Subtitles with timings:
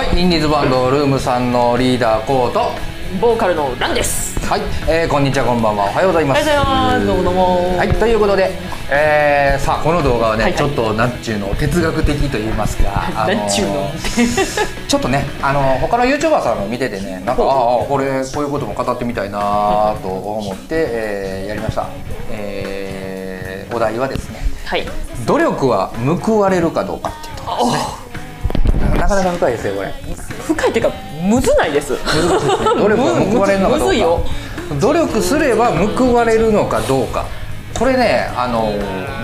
[0.00, 2.70] はいインディーズバンドルームさんのリーダーコート。
[3.20, 4.40] ボーカルのランです。
[4.48, 5.90] はい、えー、こんにちはこんばんは。
[5.90, 6.42] おはようございます。
[6.42, 7.06] おはようございます。
[7.06, 7.76] どうもどうも。
[7.76, 8.50] はいということで、
[8.90, 10.52] えー、さあこの動画はね、はい。
[10.52, 13.90] はいちょっとなんちゅうの哲学的と言いますか、あのーなんちゅうの？
[14.88, 21.90] ちょっとねあの他の YouTuber さんの見ててねなんかああこれこういうことも語ってみたいなと思って、えーやりました、
[22.30, 24.86] えーお題はですねはい。
[25.26, 25.88] 努力は
[26.24, 27.99] 報われるかどうかっていうところですね
[28.98, 29.92] なかなか深いですよこれ。
[30.46, 31.92] 深いっていうかむずないです。
[31.92, 34.24] 難しいですね努力は報われるのかどむずいよ。
[34.70, 37.26] うか努力すれば報われるのかどうか。
[37.78, 38.72] これねあの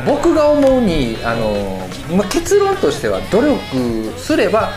[0.06, 4.70] 僕が思うにあの、まあ、結論としては努力すれば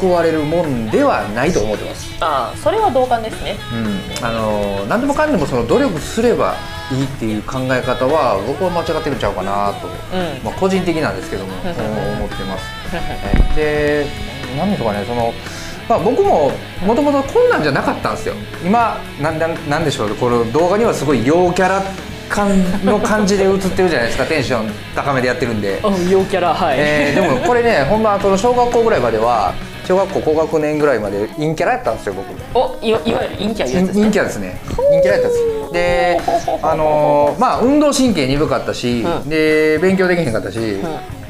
[0.00, 3.56] 報われるもんではないと思ってます、ああそれは同感ですね。
[4.20, 6.56] うん、あの何でもかんでもその努力すれば
[6.90, 10.44] いいっていう考え方は僕は間違ってるんちゃうかなと、うん。
[10.44, 11.68] まあ、個人的なんですけどもうん。
[11.68, 12.64] 思ってます。
[13.54, 14.06] で
[14.56, 15.32] 何でしょうかねその、
[15.88, 16.50] まあ、僕も
[16.86, 18.34] もともとこんなんじゃなかったんですよ。
[18.64, 21.82] 今なんなんなんでしょうこの動画にはすごい陽キャラ
[22.28, 22.48] 感
[22.84, 24.24] の感じで映ってるじゃないですか。
[24.24, 29.54] テンション高めでやってるんで、うん陽キャラはい、えーでもこれねほんまその小学校ぐらいまでは
[29.86, 32.26] 小学校高学年ぐらいまで陰キャラやったんですよ僕。
[32.54, 34.60] おいわいわゆる陰キャいうやつです陰ねキャラですね。
[34.76, 35.72] 陰キャラやったんです。
[35.72, 36.20] で
[36.62, 39.28] あのーまあ運動神経鈍かったし、うん。
[39.28, 40.58] で勉強できへんかったし、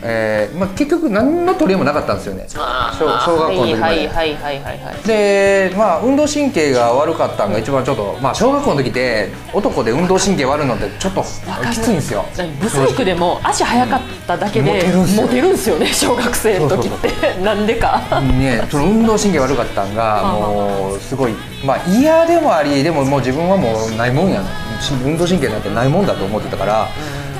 [0.02, 2.46] えーまあ、結局何の取り柄もなかったんですよね。
[2.56, 12.24] あ小小学校の時まで、でまあ運動神経が悪かったのが一番ちょっと、まあ小学校の時って男で運動神経悪いのってちょっときついんですよ。
[12.36, 15.86] 何ブサイクでも足速かっただけでモテるんすよモテるんすよね。
[15.92, 17.08] 小学生の時って。
[17.42, 18.00] なんでか。
[18.38, 21.34] ね、その運動神経悪かったんがもうすごい。
[21.64, 24.67] まあ嫌でもありでももう自分はもうないもんやし
[25.04, 26.88] 運動神経なんてないもんだと思ってたから、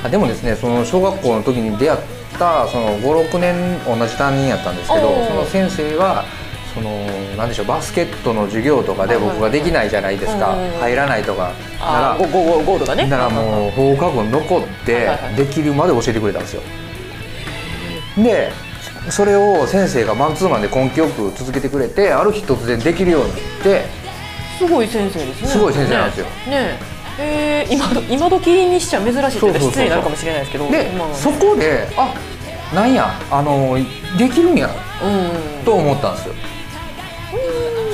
[0.05, 2.01] あでもですねその小学校の時に出会っ
[2.39, 6.25] たその56年同じ担任やったんですけどその先生は
[6.75, 10.55] そのなんでしょうバスケットの授業とかで僕ができないじゃないですか。
[10.55, 11.53] うん入らないとか。
[11.81, 13.09] ならゴールがね。
[13.09, 14.67] だからもう放課後残っは
[15.33, 16.63] いてできるまで教えてくれたんですよ。
[18.17, 18.51] で
[19.11, 23.85] それを先生がマンツーマンで根気よく続けてくれてある日突然できるようになって
[24.59, 25.49] すごい先生ですね。
[25.49, 26.27] すごい先生なんですよ。
[26.47, 32.15] ねねえー、今ど今時にしちゃ珍しいって言ったら失礼になるかもしれないですけどでまあそこであ
[32.75, 33.77] なんやあの
[34.17, 34.71] できるんや
[35.03, 35.65] うん。
[35.65, 36.35] と思ったんですよ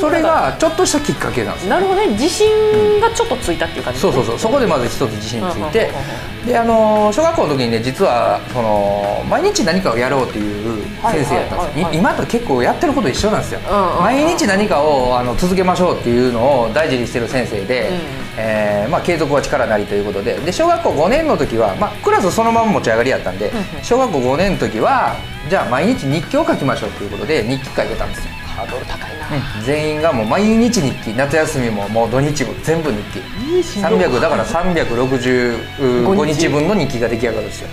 [0.04, 2.09] それがちょっとしたきっかけなんですよなるほどね。
[2.09, 4.38] 自信がちょっとついたっていう感じそうそうそう。
[4.38, 5.88] そこでまず一つ自信ついて。
[5.88, 13.60] うんであの小学校の時にね実はその毎日何かをやろうっていう先生やったんですよ、今と結構やってること一緒なんですよ、
[14.00, 17.98] 毎日何かをあの続けましょうっていうのを大事にしてる先生で、うん
[18.37, 20.34] えーまあ、継続は力なりということで。
[20.34, 23.50] で小学校5年の時は、まあ、クラスそのまま持ち上がりやったんで、
[23.82, 25.16] 小学校5年の時は
[25.48, 28.33] じゃあ毎日日記を書きましょうということで日記書いてたんですよ、
[28.66, 29.64] ドル高いな、うん。
[29.64, 31.14] 全員がもう毎日日記。
[31.14, 33.19] 夏休みももう土日も全部日記。
[33.80, 37.69] 300だから365日分の日記が出来上がるんですよ。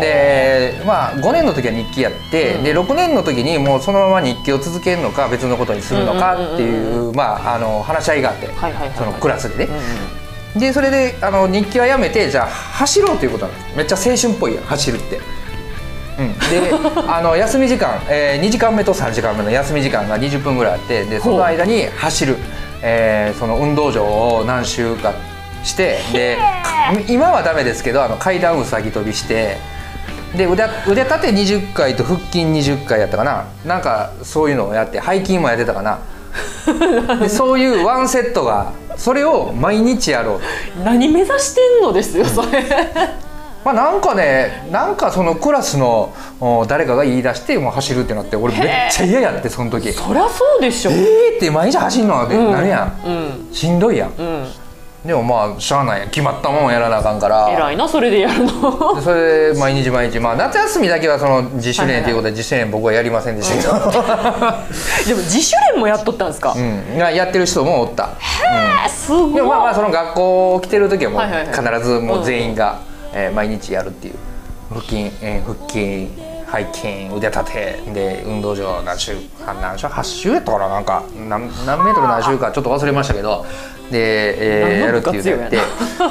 [0.00, 2.64] でまあ5年の時は日記やって、うん。
[2.64, 8.48] で6年の時にもうそのまま日記を続けるのか別のことにするのかっていうまああの話し合いがあって、
[8.96, 9.72] そのクラスでね。
[10.54, 13.76] うん、でそれであの日記はやめてじゃあ走ろうということなんです。
[13.76, 15.20] めっちゃ青春っぽいやん走るって。
[16.24, 16.72] うん、で
[17.08, 22.36] あの休み時間、えー2時間目と3時間目の休み時間が20分ぐらいあってでその間に走る、
[22.82, 25.14] えーその運動場を何周か
[25.62, 26.38] してで
[27.08, 29.56] 今はダメですけどあの階段うさぎ跳びして
[30.36, 33.46] で腕腕立て20回と腹筋20回やったかな。
[33.64, 36.00] なんかそういうのをやって背筋もやってたかな。
[37.20, 40.40] でそういうワンセットがそれを毎日やろ
[40.80, 40.82] う。
[40.82, 42.64] 何目指してんのですよそれ
[43.64, 49.92] まあ、なんかねなんかそのクラスのお誰かが言い出してもう走るってなって俺めっちゃ嫌やってその時。
[49.92, 50.90] そりゃそうでしょ。
[50.90, 52.24] えーって毎日走んの？
[52.24, 52.52] ってうん。
[52.52, 52.84] なるや？
[52.84, 53.54] ん、うん。
[53.54, 54.10] しんどいやん。
[54.10, 54.46] うん。
[55.06, 56.08] でもまあしゃあないやん。
[56.10, 57.50] 決まったもんやらなあかんから。
[57.50, 58.94] 偉いなそれでやるの。
[58.96, 60.20] でそれで毎日毎日。
[60.20, 63.90] まあ夏休みだけはその自主練ということで自主練僕はやりませんでしたけど、
[65.08, 68.10] でも自主練もやっとったんですか、うん、がやってる人もおった、
[68.84, 69.34] えーすごい。
[69.34, 71.78] でもまあまあその学校来てる時はもうはいはいはい。
[71.78, 72.80] 必ずもう全員が、
[73.14, 74.14] えー毎日やるっていう。
[74.68, 76.08] 腹筋、えー腹筋
[76.52, 77.82] 背筋腕立て。
[77.92, 79.12] で運動場何周
[79.46, 80.68] あ何周8周やったかな？
[80.68, 83.46] なんか何何メートル何周かちょっと忘れましたけど。
[83.90, 85.56] で、えーやるっていうのやって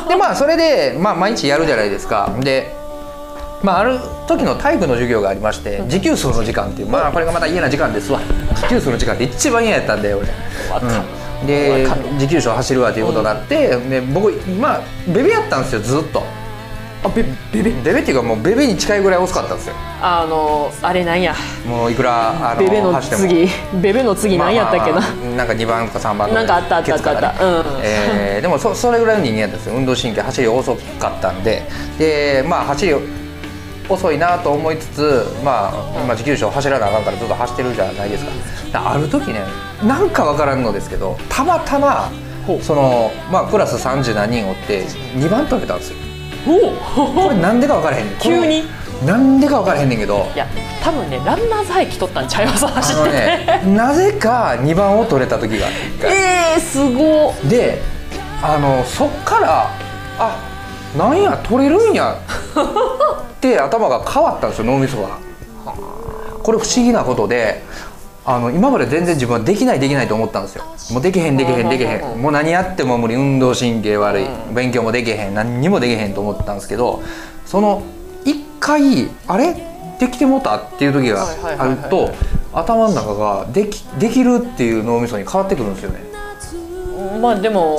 [0.09, 2.29] でまあそれで、まあ、毎日やるじゃないですか。
[2.39, 2.71] で
[3.63, 3.97] まあ、ある
[4.27, 6.89] 時の体育の授業がありまして持久走の時間っていう。
[6.89, 8.19] まあこれがまた嫌な時間ですわ。
[8.55, 10.27] 持久走の時間って一番嫌やったんだよ俺。
[11.41, 11.87] うん、で
[12.19, 16.21] 持久走走るわということになって、で僕まあベビーやったんですよずっと
[17.03, 19.75] あベベベベベっていうかもうベベに近いぐらい遅かったんですよ。
[20.01, 21.35] あのあれなんや。
[21.67, 23.21] もういくらあのベベの走っても。
[23.21, 23.47] 次。
[23.81, 27.11] ベベの次何やったっけな、まあまあまあなんか2番か3番のなんかあったあったあった。
[27.11, 29.75] あったうんえーでもそそれぐらいの人間やったんですよ。
[29.75, 31.63] 運動神経走り遅かったんで。
[31.97, 32.93] でまあ走り
[33.89, 38.31] 遅いなと思いつつまあ今持久走走らなあかんからずっと走ってるじゃないですか。
[38.71, 39.41] である時ね
[39.83, 42.09] なんかわからんのですけどたまたま
[42.61, 44.85] そのまあクラス30何人おって
[45.15, 45.97] 2番取れたんですよ。
[45.97, 46.12] お
[46.45, 48.05] これなんでか分からへん。
[48.19, 48.63] 急に？
[49.05, 50.29] なんでか分からへんねんけど。
[50.33, 50.47] いや
[50.83, 53.75] 多分ねランナーズハイ来とったんちゃいます走ってて、ね。
[53.75, 55.67] なぜか2番を取れた時が。
[55.67, 57.49] あって一回えー、すごっ。
[57.49, 57.81] で
[58.41, 59.69] あのそっから
[60.19, 60.37] あ
[60.97, 62.15] なんや取れるんや。
[63.33, 65.09] って頭が変わったんですよ脳みそが。
[66.43, 67.63] これ不思議なことで
[68.25, 70.63] あの今まで全然自分はできないできないと思ったんですよ。
[70.91, 72.21] もうできへんできへんできへん。
[72.21, 77.03] もう何やっても無理運動神経悪い勉強もできへん何にもできへんと思ってたんですけど
[77.45, 77.83] その
[78.23, 79.55] 一回あれ？
[79.99, 81.25] できてもうたっていう時が
[81.57, 82.09] あると
[82.51, 85.99] 頭の中ができできるっていう脳みそに変わってくるんですよね。
[87.21, 87.77] まあでも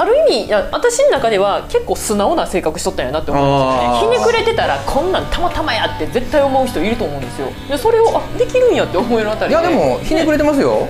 [0.00, 7.48] ある意味いや私の中では結構素直な性格しとったんやなって思うんですよひねくれてたらこんなんたまたまやって絶対思う人いると思うんですよ。
[7.68, 10.88] でそれをあできるんやって思えるあたりいやでもひねくれてますよ。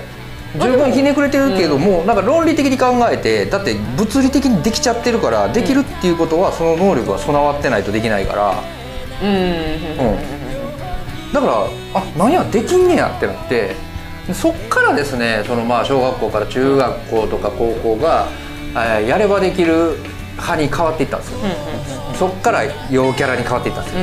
[0.54, 8.54] 十分ひねくれてるけども、なんか論理的に考えてだって物理的にできちゃってるからできるっていうことはその能力が備わってないとできないから。
[9.22, 9.28] うん。
[9.28, 10.34] うんうん
[11.34, 13.74] だからあなんやできんねやってなって。
[14.28, 18.28] でそっからですねそのまあ小学校から中学校とか高校が、
[18.74, 19.96] えーやればできる
[20.32, 21.38] 派に変わっていったんですよ、
[22.18, 24.00] そっから陽キャラに変わっていったんですよ、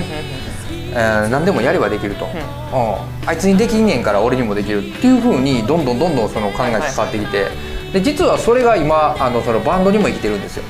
[0.93, 2.31] えー何でもやればできると、うん。
[3.27, 7.47] あいつにできんねんから俺にもできるっていうふうにどんどんどんどんその考えが変わってきて、
[7.93, 10.63] で実はそれが今あのそのバンドにも生きてるんですよ、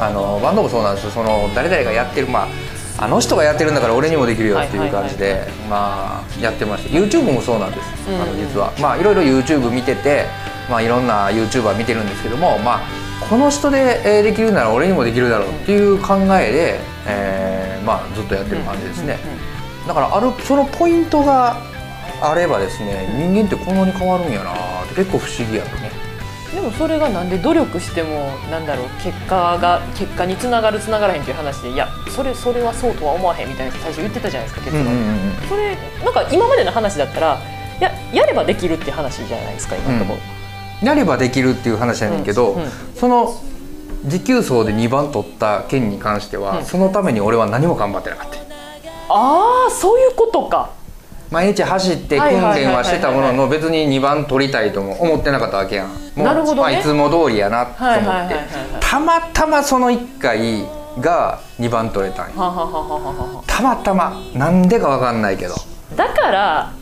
[0.00, 1.10] あのバンドもそうなんですよ。
[1.10, 6.90] その誰々がやってるまああの人がやってるんだから俺にもできるよっていう感じでまあやってまして。
[6.90, 8.72] YouTube もそうなんです、あの実は。
[8.78, 10.26] まあいろいろ YouTube 見てて
[10.68, 12.80] まあいろんな YouTuber 見てるんですけどもまあ
[13.28, 19.18] この人でえーできるなら俺にもできるだろうっていう考えで、えーまあずっとやってる感じですね、
[19.86, 21.56] だからあるそのポイントが
[22.22, 24.52] あればですね人間ってこんなに変わるんやな
[24.84, 25.90] って結構不思議やとね。
[26.54, 34.86] でもそれがなんで努力してもなんだろう結果が結果につながるつながらへんっていう話でいやそれそれはそうとは思わへんみたいな最初言ってたじゃないですか結論、
[35.48, 37.40] それなんか今までの話だったら
[37.80, 40.20] ややればできるっていう話じゃないですか今のところ、
[40.82, 43.34] やればできるっていう話やねんけど、うんうんその
[44.04, 46.64] 持久走で2番取った件に関しては、うん。
[46.64, 48.38] そのために俺は何も頑張ってなかった。
[49.10, 50.70] ああそういうことか。
[51.30, 55.88] 毎日走って訓練はしてたものの別に2番取りたいとも思ってなかったわけやん。
[55.88, 56.60] もうなるほどね。
[56.60, 58.36] まあいつも通りやなと思って。
[58.80, 60.64] たまたまその1回
[61.00, 63.44] が2番取れたんよはははははは。
[63.46, 64.18] たまたま。
[64.34, 65.54] なんでか分かんないけど。
[65.94, 66.72] だから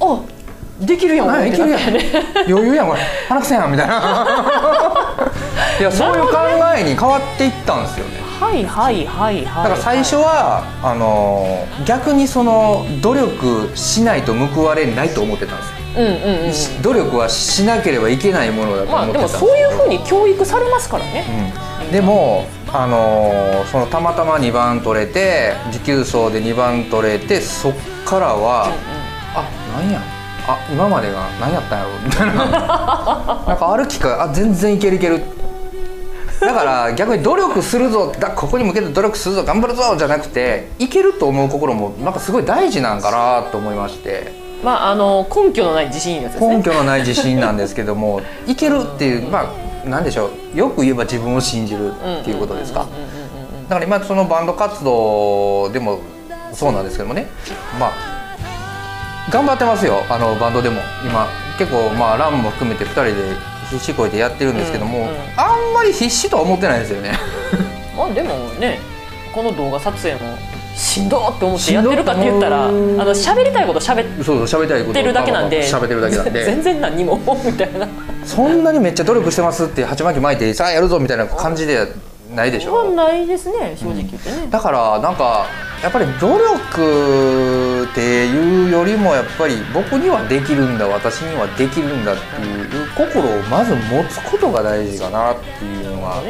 [0.00, 0.20] あ
[0.80, 1.80] できるやん何いけるやん。
[2.48, 3.00] 余裕やんこれ。
[3.28, 4.26] 鼻くせやんみたいな。
[5.80, 6.38] いやそういう考
[6.76, 8.26] えに変わっていったんですよね。
[8.38, 9.44] はいはいはいはい。
[9.44, 16.52] だから最初はあのー逆にその努力しないと報われないと思ってたんですよ、うんうんうん。
[16.52, 21.24] し努力はしなければいけないものだとまあで思ってたんですもそういうふうに教育されますからね。
[21.84, 21.92] うん。
[21.92, 22.44] でも
[22.74, 27.72] あのーそのたまたま2番取れて持久走で2番取れてそっ
[28.04, 28.68] からは、
[29.34, 29.44] あ
[29.78, 30.00] なんや
[30.48, 31.90] あ今までが何やったんやろ？
[32.04, 32.34] みたいな。
[33.46, 35.22] なんか歩きかあ全然いけるいける。
[36.40, 38.12] だから逆に努力するぞ。
[38.18, 39.42] だここに向けて努力するぞ。
[39.44, 39.96] 頑張るぞ。
[39.96, 44.32] じゃなくていけると思う心もなんかすごい大事なんかなと思いまして。
[44.62, 46.56] まああの根拠のない自信やつですね。
[46.58, 49.52] 根拠のない自信なんですけども いけるっていうま
[49.84, 50.58] あなんでしょう。
[50.58, 51.94] よく言えば自分を信じるっ
[52.24, 52.86] ていうことですか。
[53.68, 55.98] だから今そのバンド活動でも
[56.52, 57.26] そうなんですけどもね
[57.80, 58.15] まあ
[59.30, 60.80] 頑張ってますよあのバンドでも。
[61.04, 61.28] 今
[61.58, 63.12] 結構まあランも含めて2人で
[63.70, 65.14] 必死こいてやってるんですけども、うんうん。
[65.36, 67.12] あんまり必死とは思ってないですよね。
[67.96, 68.78] まあでもね
[69.32, 70.20] この動画撮影も
[70.74, 76.44] しんどって思ってやってるかって言ったらあの喋りたいこと喋っそうそう喋りたいことてるだけなんで喋ってるだけなんで。
[76.44, 77.88] 全然何にもみたいな。
[78.24, 81.86] そんなにめっちゃ努力してますって鉢巻き巻いてさあやるぞみたいな感じでは
[82.34, 85.46] ないでしょ、はないですね正直言ってね、だからなんか
[85.82, 96.22] やっぱり努力っていうよりもやっぱり僕にはできるんだ私にはできるんだっていう心をまず持つことが大事かなっていうのは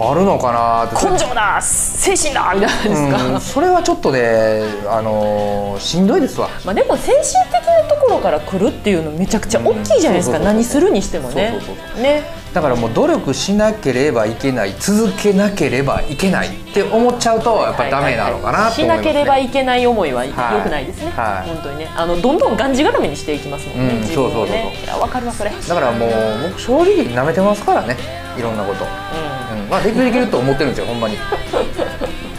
[0.00, 1.06] あるのかなって。
[1.06, 6.48] う根性だ精神だみたいなんですか、うん、それはちょっとね、あのーしんどいですわ。
[6.64, 7.22] まあでも精神
[7.52, 11.50] 的なところから来るっていうのめちゃくちゃ大きいじゃないですか、何するにしてもね。
[11.52, 12.22] そうそうそうね。
[12.52, 20.62] だからもう努力しなければいけない続けなければいけないって思っちゃうとやっぱりダメなのかなとしなければいけない思いは良はい。
[20.62, 21.48] くないですね、はい。
[21.48, 21.90] 本当にね。
[21.94, 24.46] あのどんどんがんじがらめにしていきますもんね、うん自分をねそう。
[24.46, 25.50] そうそういやわかるわそれ。
[25.50, 26.10] だからもう
[26.48, 27.96] 僕正直舐めてますからね
[28.38, 31.16] いろんなこと、うん、まあできるできると思ってるんですよほんまに。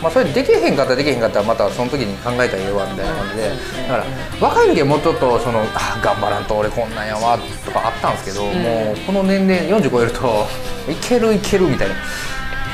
[0.01, 3.49] まあそれできへんかったらできへんかったらまたその時に考えたらええわみたいな感じで。
[3.49, 4.03] だから
[4.39, 10.47] 若い時はもうちょっとそのあ頑張らんと俺こんなんやわとかあったんですけど、もうこの年齢40超えると
[10.89, 11.93] いけるいけるみたいな。
[11.93, 11.97] い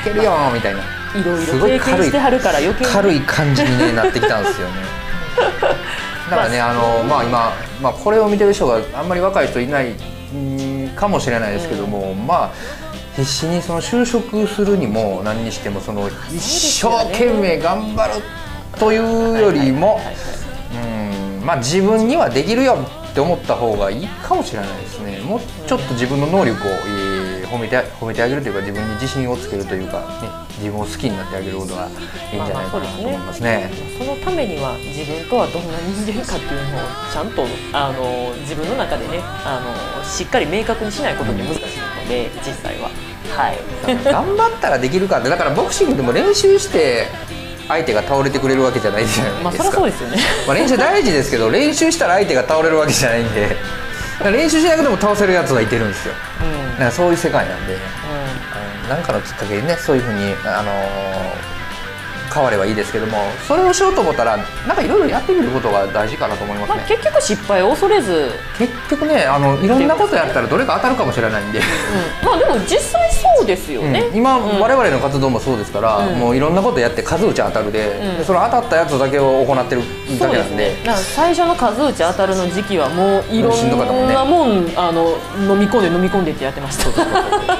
[0.04, 0.80] けるよみたいな。
[1.18, 2.90] いろいすごいろ経験してはるから余計に。
[2.90, 4.74] 軽い感じに、ね、なってきたんですよね。
[6.30, 9.94] だからねあのまあ今、まあ、これを見てる人があんまり若い人いない
[10.34, 12.85] んかもしれないですけども、まあ
[13.16, 18.22] 必死にその就職するにも何にしてもその一生懸命頑張る
[18.78, 19.98] というよりも
[21.42, 22.76] まあ自分にはできるよ
[23.10, 25.20] って思った方がいいかもしれないですね。
[25.20, 31.88] もうちょっと自分の能力を、えー褒めて褒めてあげるというか自分に自信をつけるというか、ね、自分を好きになってあげることが
[32.32, 33.70] いいんじゃないかなと思いますね。
[33.98, 36.80] そのためには自分とはどんな人間かっていうのを
[37.12, 42.90] ちゃんとあの自分の中でねあのしっかり明確にしないことって難しいので、実際は
[43.34, 43.58] はい。
[44.04, 47.08] 頑張ったらできるかってだからボクシングでも練習して
[47.68, 50.22] 相手が倒れてくれるわけじゃないじゃないまあですか、そりゃそうですよね。
[50.46, 53.56] まあ練習大事ですけど練習したら相手が倒れるわけじゃないんで。
[54.24, 56.14] 練習しなくても倒せるやつがいてるんですよ。
[56.42, 56.72] うん。
[56.72, 57.74] だからそういう世界なんで。
[57.74, 57.78] う
[58.88, 61.35] 何かのきっかけでねそういうふうに、あのー
[62.36, 63.16] 変わればいいですけども
[63.48, 71.60] それをしようと思ったらなんかいろいろやってみることが大事かなと思いますまあ、ね、結局失敗を恐れず、結局ねあのいろんなことやったらどれか当たるかもしれないんで、
[72.22, 74.16] まあでも実際そうですよね、うん。
[74.16, 74.60] 今、うん。
[74.60, 76.18] 我々の活動もそうですから、うん。
[76.18, 79.82] もういろんなことやって数打ち当たるで,、その当たったやつだけを行ってる
[80.18, 80.76] だけなんで。
[80.76, 80.94] すね。
[81.14, 86.84] 最初の数打ち当たるの時期はもういろしんどかったもんねんなもんあの飲み込んで飲み込んでってやってました。
[86.84, 87.14] そうそうそう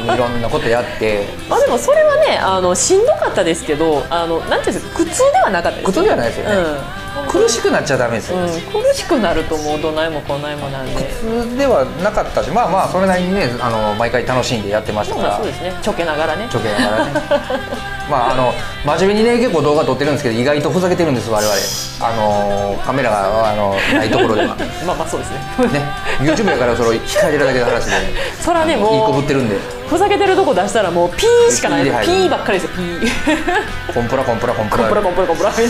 [0.06, 0.14] そう。
[0.14, 1.26] いろんなことやって。
[1.48, 5.86] まあでもそれはねあのしんどかったですけどあのなんていうんですか苦痛ではなかったです。
[5.86, 6.96] 苦痛ではないですよね、うん。
[7.28, 10.92] 苦しくなっちゃダメですよ、うん、苦しくなるともうどないもこないもなんで。
[10.94, 11.02] 苦
[11.48, 15.28] 痛ではなかったしまあまあそれなりにねあの毎回楽しんでやってましたから。
[15.28, 16.48] まあそうですねちょけながらね。
[16.50, 17.12] ちょけながらね。
[18.10, 18.54] まああの
[18.84, 21.54] 真面目にね結構動画撮ってるんですけど意外とふざけてるんです我々。
[22.00, 24.56] あのカメラがあのないところでは。
[24.86, 25.38] まあまあそうですね。
[25.72, 25.84] ね。
[26.20, 27.92] YouTube やからそれを控えてるだけの話で。
[28.40, 29.56] そらねいい子もうぶってるんで
[29.86, 31.84] ふざけてるとこ出したらもうピーしかない。
[31.84, 32.12] ピーで入る。
[32.12, 32.76] ピーばっかりですよ。
[32.76, 33.94] ピー。
[33.94, 34.84] コンプラコンプラコンプラ。
[34.84, 35.50] コンプラコンプラコンプラ。
[35.50, 35.66] みたい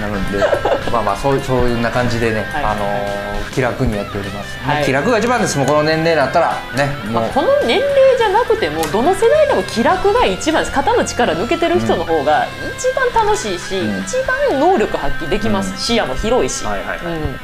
[0.00, 2.64] ななのでまあまあそうそういうな感じでね、はい。
[2.64, 4.84] あのー気楽にやっております、はい。
[4.84, 5.56] 気楽が一番です。
[5.56, 10.74] もうこの年齢になったらねもう、まあ、この年齢じゃなくてもどの世代でも気楽が一番です。
[10.74, 12.46] 肩の力抜けてる人の方が
[12.76, 14.02] 一番楽しいし、うん。
[14.02, 15.78] 一番能力発揮できます、うん。
[15.78, 16.98] 視野も広いし、はいはいはい。
[16.98, 17.38] うん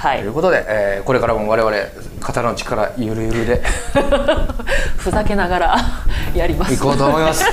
[0.00, 0.20] はい。
[0.20, 1.76] ということで、えーこれからも我々
[2.20, 3.62] 肩の力ゆるゆるで。
[4.96, 5.76] ふざけながら
[6.34, 6.72] やります。
[6.72, 7.44] いこうと思います。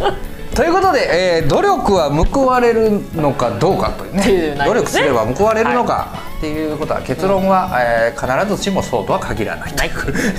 [0.56, 4.64] ということで、えー努力は報われるのかどうかというっていうね。
[4.64, 9.90] 努力すれば報われるのかっていうことは結論は、えー必ずしもそうとは限らないという、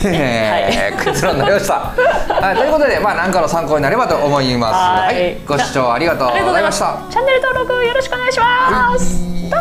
[0.16, 1.94] えー結論になりました。
[2.42, 4.74] はい、ということで、まあ、何かの参考になればと思います。
[4.74, 5.16] はい。
[5.16, 6.86] はい、ご視聴ありがとうございました。
[6.86, 7.12] た。
[7.12, 9.61] チャンネル登録よろしくお願いします、どう